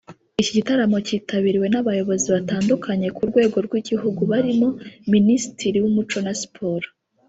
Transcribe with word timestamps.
Iki 0.41 0.51
gitaramo 0.57 0.97
cyitabiriwe 1.07 1.67
n’abayobozi 1.69 2.27
batandukanye 2.35 3.07
ku 3.15 3.21
rwego 3.29 3.57
rw’igihugu 3.65 4.21
barimo 4.31 4.67
Minisitiri 5.13 5.77
w’Umuco 5.83 6.17
na 6.25 6.33
Siporo 6.41 6.87